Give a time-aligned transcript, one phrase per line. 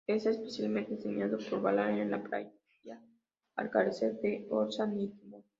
[0.07, 2.51] Está especialmente diseñado para varar en la playa
[3.55, 5.43] al carecer de orza ni timón.